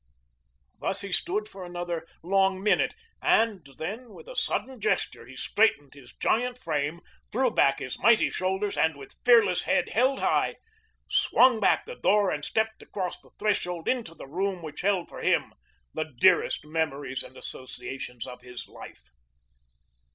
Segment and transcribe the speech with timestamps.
[0.79, 5.93] Thus he stood for another long minute, and then with a sudden gesture he straightened
[5.93, 10.55] his giant frame, threw back his mighty shoulders and, with fearless head held high,
[11.07, 15.21] swung back the door and stepped across the threshold into the room which held for
[15.21, 15.53] him
[15.93, 19.11] the dearest memories and associations of his life.